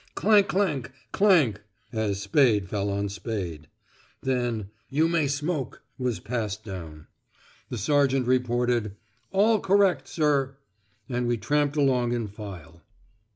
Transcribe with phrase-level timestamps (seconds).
[0.15, 1.61] "Clank clank, clank,"
[1.93, 3.67] as spade fell on spade.
[4.23, 7.05] Then, "You may smoke" was passed down.
[7.69, 8.95] The sergeant reported
[9.29, 10.57] "All correct, Sir!"
[11.07, 12.81] and we tramped along in file.